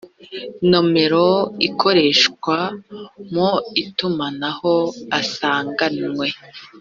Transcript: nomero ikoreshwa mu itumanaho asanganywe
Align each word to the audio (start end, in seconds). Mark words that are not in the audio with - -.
nomero 0.69 1.25
ikoreshwa 1.67 2.57
mu 3.33 3.49
itumanaho 3.83 4.73
asanganywe 5.19 6.27